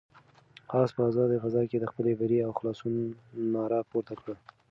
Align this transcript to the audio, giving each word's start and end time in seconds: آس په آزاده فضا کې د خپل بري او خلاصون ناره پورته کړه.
آس 0.81 0.89
په 0.95 1.01
آزاده 1.09 1.37
فضا 1.43 1.61
کې 1.69 1.77
د 1.79 1.85
خپل 1.91 2.05
بري 2.19 2.37
او 2.45 2.51
خلاصون 2.59 2.93
ناره 3.53 3.79
پورته 3.91 4.13
کړه. 4.21 4.35